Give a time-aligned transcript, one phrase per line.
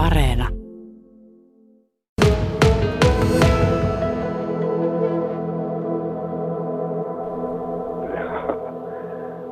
[0.00, 0.48] Areena.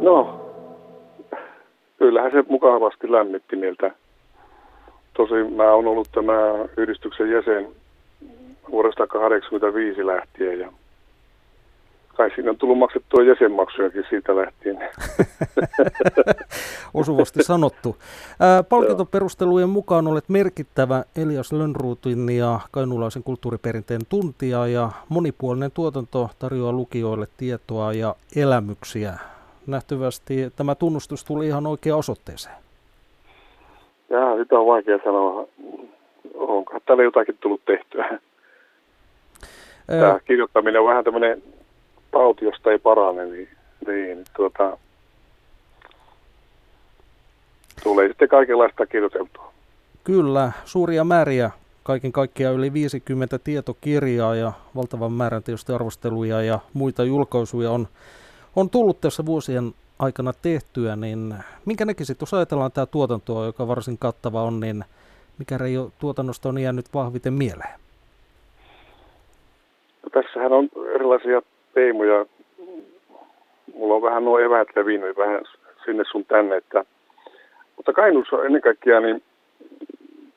[0.00, 0.40] No,
[1.98, 3.90] kyllähän se mukavasti lämmitti mieltä.
[5.14, 6.32] Tosin mä oon ollut tämä
[6.76, 7.68] yhdistyksen jäsen
[8.70, 10.72] vuodesta 1985 lähtien ja
[12.20, 14.78] kai siinä on tullut maksettua jäsenmaksujakin siitä lähtien.
[16.94, 17.96] Osuvasti sanottu.
[18.40, 26.72] Ää, palkintoperustelujen mukaan olet merkittävä Elias Lönnruutin ja kainulaisen kulttuuriperinteen tuntija ja monipuolinen tuotanto tarjoaa
[26.72, 29.12] lukijoille tietoa ja elämyksiä.
[29.66, 32.56] Nähtävästi tämä tunnustus tuli ihan oikea osoitteeseen.
[34.10, 35.46] Jaa, sitä on vaikea sanoa.
[36.34, 38.18] Onko täällä jotakin tullut tehtyä?
[39.86, 41.42] Tämä kirjoittaminen on vähän tämmöinen
[42.10, 43.48] tauti, josta ei parane, niin,
[43.86, 44.78] niin tuota,
[47.82, 49.52] tulee sitten kaikenlaista kirjoiteltua.
[50.04, 51.50] Kyllä, suuria määriä,
[51.82, 57.88] kaiken kaikkiaan yli 50 tietokirjaa ja valtavan määrän tietysti arvosteluja ja muita julkaisuja on,
[58.56, 61.34] on tullut tässä vuosien aikana tehtyä, niin
[61.66, 64.84] minkä näkisit, jos ajatellaan tämä tuotantoa, joka varsin kattava on, niin
[65.38, 67.80] mikä reijo tuotannosta on jäänyt vahviten mieleen?
[70.02, 71.42] No, tässähän on erilaisia
[71.74, 72.26] teemoja.
[73.74, 75.40] Mulla on vähän nuo eväät levinnyt vähän
[75.84, 76.84] sinne sun tänne, että,
[77.76, 79.22] mutta Kainuussa on ennen kaikkea niin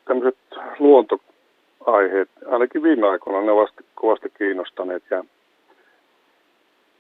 [0.06, 0.38] tämmöiset
[0.80, 5.24] luontoaiheet, ainakin viime aikoina ne ovat kovasti kiinnostaneet ja,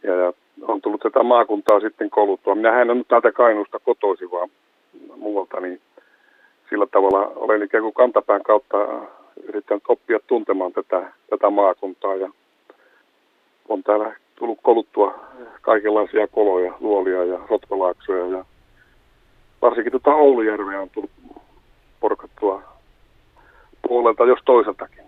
[0.03, 2.56] ja, ja on tullut tätä maakuntaa sitten kouluttua.
[2.56, 4.50] Minä en ole nyt täältä Kainuusta kotoisin, vaan
[5.16, 5.81] muualta, niin
[6.70, 8.78] sillä tavalla olen ikään kuin kantapään kautta
[9.44, 12.30] yrittänyt oppia tuntemaan tätä, tätä maakuntaa ja
[13.70, 15.20] on täällä tullut koluttua
[15.62, 18.45] kaikenlaisia koloja, luolia ja rotkolaaksoja ja
[19.62, 21.12] varsinkin tuota Oulujärveä on tullut
[22.00, 22.62] porkattua
[23.88, 25.03] puolelta jos toiseltakin.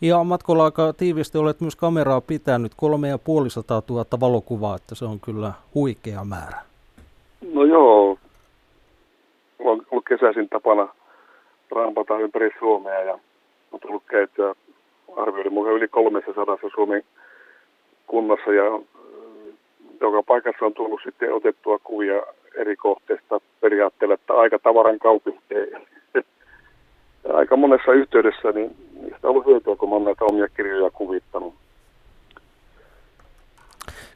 [0.00, 5.04] Ja matkolla aika tiivisti olet myös kameraa pitänyt, kolme ja puolisataa tuhatta valokuvaa, että se
[5.04, 6.58] on kyllä huikea määrä.
[7.54, 8.18] No joo,
[9.58, 10.88] on ollut kesäisin tapana
[11.70, 13.18] rampata ympäri Suomea ja
[13.72, 14.54] on tullut käytyä
[15.16, 17.02] arvioiden mukaan yli 300 Suomen
[18.12, 18.64] kunnassa ja
[20.00, 22.22] joka paikassa on tullut sitten otettua kuvia
[22.54, 25.40] eri kohteista periaatteella, että aika tavaran kaupunki.
[27.40, 31.54] aika monessa yhteydessä niin niistä on ollut hyötyä, kun olen näitä omia kirjoja kuvittanut.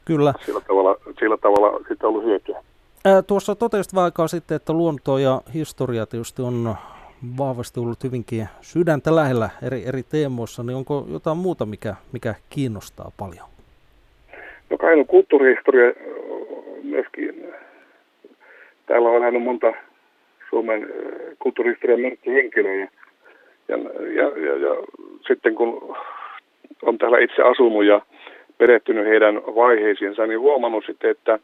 [0.05, 0.33] Kyllä.
[0.45, 2.63] Sillä tavalla, sillä tavalla siitä on ollut hyötyä.
[3.05, 6.75] Ää, tuossa totesit vähän aikaa sitten, että luonto ja historia tietysti on
[7.37, 13.11] vahvasti ollut hyvinkin sydäntä lähellä eri, eri teemoissa, niin onko jotain muuta, mikä, mikä kiinnostaa
[13.17, 13.56] paljon?
[14.87, 15.93] No Kainon kulttuurihistoria
[16.83, 17.53] myöskin.
[18.85, 19.73] Täällä on elänyt monta
[20.49, 20.87] Suomen
[21.39, 22.87] kulttuurihistorian merkkihenkilöjä.
[23.67, 23.77] Ja,
[24.13, 24.75] ja, ja, ja
[25.27, 25.95] sitten kun
[26.81, 28.01] on täällä itse asunut ja
[28.57, 31.39] perehtynyt heidän vaiheisiinsa, niin huomannut sitten, että,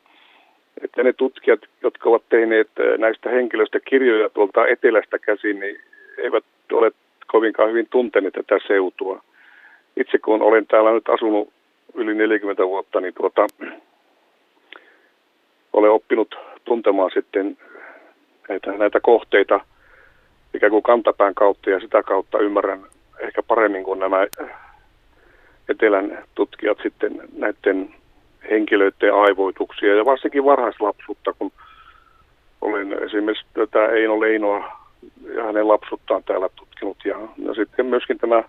[0.82, 5.80] että ne tutkijat, jotka ovat tehneet näistä henkilöistä kirjoja tuolta etelästä käsin, niin
[6.18, 6.92] eivät ole
[7.28, 9.24] kovinkaan hyvin tunteneet tätä seutua.
[9.98, 11.54] Itse kun olen täällä nyt asunut
[11.94, 13.48] yli 40 vuotta, niin tuota,
[15.74, 17.58] olen oppinut tuntemaan sitten
[18.50, 19.60] näitä, näitä kohteita
[20.54, 22.84] ikään kuin kantapään kautta ja sitä kautta ymmärrän
[23.20, 24.18] ehkä paremmin kuin nämä
[25.70, 27.96] etelän tutkijat sitten näiden
[28.50, 31.52] henkilöiden aivoituksia ja varsinkin varhaislapsuutta, kun
[32.62, 34.82] olen esimerkiksi tätä Eino Leinoa
[35.36, 38.44] ja hänen lapsuttaan täällä tutkinut ja, ja sitten myöskin tämä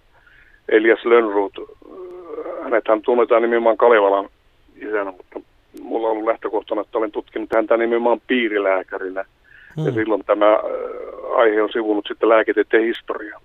[0.68, 1.54] Elias Lönnruut
[2.64, 4.28] hänethän tunnetaan nimenomaan Kalevalan
[4.76, 5.40] isänä, mutta
[5.82, 9.24] mulla on ollut lähtökohtana, että olen tutkinut häntä nimenomaan piirilääkärinä.
[9.76, 9.86] Hmm.
[9.86, 10.60] Ja silloin tämä äh,
[11.36, 13.40] aihe on sivunut sitten lääketieteen historiaa.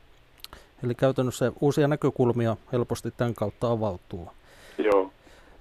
[0.85, 4.27] Eli käytännössä uusia näkökulmia helposti tämän kautta avautuu.
[4.77, 5.11] Joo.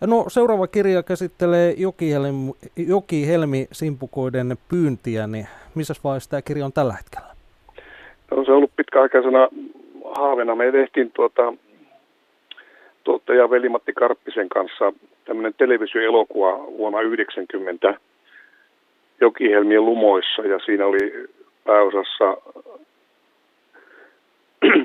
[0.01, 6.93] No seuraava kirja käsittelee Jokihelmi, Jokihelmi simpukoiden pyyntiä, niin missä vaiheessa tämä kirja on tällä
[6.93, 7.29] hetkellä?
[8.31, 9.49] No, se on ollut pitkäaikaisena
[10.15, 10.55] haaveena.
[10.55, 11.53] Me tehtiin tuota
[13.09, 14.93] tuottaja Veli-Matti Karppisen kanssa
[15.25, 17.95] tämmöinen televisioelokuva vuonna 1990
[19.21, 21.29] Jokihelmien lumoissa ja siinä oli
[21.65, 22.37] pääosassa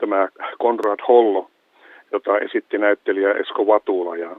[0.00, 1.50] tämä Konrad Hollo,
[2.12, 4.30] jota esitti näyttelijä Esko Vatula ja,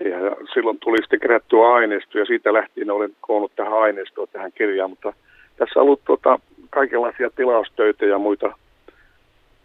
[0.00, 4.90] ja silloin tuli sitten kerättyä aineistoa ja siitä lähtien olen koonnut tähän aineistoon tähän kirjaan,
[4.90, 5.12] mutta
[5.56, 6.38] tässä on ollut tuota,
[6.70, 8.52] kaikenlaisia tilaustöitä ja muita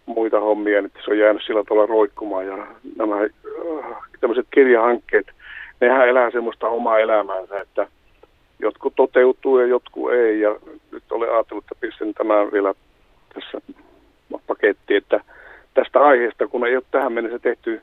[0.08, 2.48] muita hommia, niin se on jäänyt sillä tavalla roikkumaan.
[2.48, 5.28] Ja nämä äh, tämmöiset kirjahankkeet,
[5.82, 7.88] nehän elää semmoista omaa elämäänsä, että
[8.60, 10.42] jotkut toteutuu ja jotkut ei.
[10.42, 10.56] Ja
[10.92, 12.74] nyt olen ajatellut, että pistän tämän vielä
[13.34, 13.62] tässä
[14.48, 15.22] paketti, että
[15.74, 17.82] tästä aiheesta, kun ei ole tähän mennessä tehty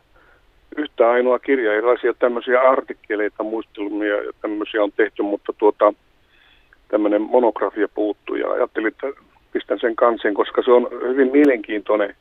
[0.76, 5.92] yhtä ainoa kirja, erilaisia tämmöisiä artikkeleita, muistelmia ja tämmöisiä on tehty, mutta tuota,
[6.88, 9.06] tämmöinen monografia puuttuu ja ajattelin, että
[9.54, 12.14] pistän sen kansen, koska se on hyvin mielenkiintoinen,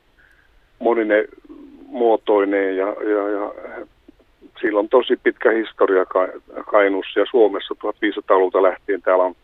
[0.78, 1.24] monine
[1.86, 3.52] muotoineen ja, ja, ja
[4.60, 6.04] sillä on tosi pitkä historia
[6.70, 9.34] Kainuussa ja Suomessa 1500-luvulta lähtien täällä on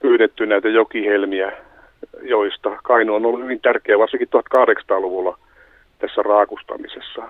[0.00, 1.52] pyydetty näitä jokihelmiä,
[2.22, 5.38] joista Kainu on ollut hyvin tärkeä, varsinkin 1800-luvulla
[5.98, 7.22] tässä raakustamisessa.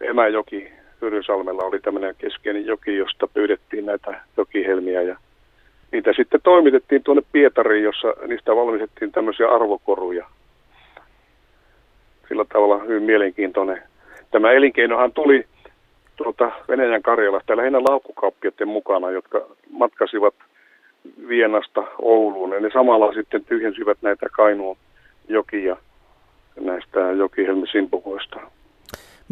[0.00, 0.72] Emäjoki
[1.02, 5.16] Hyrynsalmella oli tämmöinen keskeinen joki, josta pyydettiin näitä jokihelmiä ja
[5.92, 10.26] niitä sitten toimitettiin tuonne Pietariin, jossa niistä valmistettiin tämmöisiä arvokoruja.
[12.28, 13.82] Sillä tavalla hyvin mielenkiintoinen.
[14.30, 15.46] Tämä elinkeinohan tuli
[16.16, 20.34] tuolta Venäjän Karjalasta lähinnä laukkukauppioiden mukana, jotka matkasivat
[21.28, 22.52] Vienasta Ouluun.
[22.52, 24.76] Ja ne samalla sitten tyhjensivät näitä Kainuun
[25.28, 25.76] jokia
[26.60, 28.40] näistä jokihelmisimpukoista.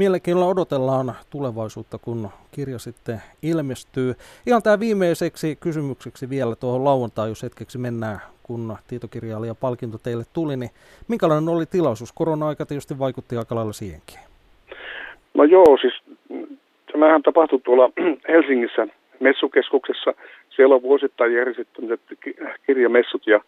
[0.00, 4.14] Mielenkiinnolla odotellaan tulevaisuutta, kun kirja sitten ilmestyy.
[4.47, 10.25] Ihan tämä viimeiseksi kysymykseksi vielä tuohon lauantai, jos hetkeksi mennään, kun tietokirjailija ja palkinto teille
[10.32, 10.70] tuli, niin
[11.08, 12.12] minkälainen oli tilaisuus?
[12.12, 14.19] Korona-aika tietysti vaikutti aika lailla siihenkin.
[15.35, 15.94] No joo, siis
[16.93, 17.91] tämähän tapahtui tuolla
[18.32, 18.87] Helsingissä
[19.20, 20.14] messukeskuksessa.
[20.56, 21.82] Siellä on vuosittain järjestetty
[22.67, 23.41] kirjamessut ja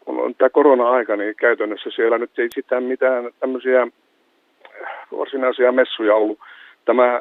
[0.00, 3.86] kun on tämä korona-aika, niin käytännössä siellä nyt ei sitä mitään tämmöisiä
[5.22, 6.38] varsinaisia messuja ollut.
[6.84, 7.20] Tämä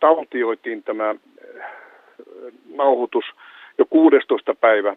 [0.00, 1.16] taltioitiin tämä äh,
[2.74, 3.24] nauhoitus
[3.78, 4.54] jo 16.
[4.54, 4.96] päivä,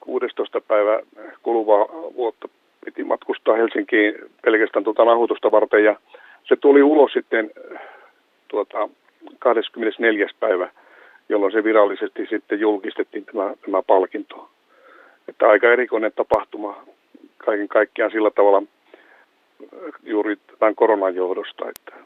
[0.00, 0.60] 16.
[0.60, 1.00] päivä
[1.42, 1.86] kuluvaa
[2.16, 2.48] vuotta
[2.84, 5.96] piti matkustaa Helsinkiin pelkästään tuota nauhoitusta varten ja
[6.44, 7.80] se tuli ulos sitten äh,
[8.48, 8.88] tuota,
[9.38, 10.26] 24.
[10.40, 10.70] päivä,
[11.28, 14.48] jolloin se virallisesti sitten julkistettiin tämä, tämä palkinto.
[15.28, 16.84] Että aika erikoinen tapahtuma
[17.38, 18.62] kaiken kaikkiaan sillä tavalla
[20.02, 21.64] juuri tämän koronan johdosta.
[21.68, 22.04] Että.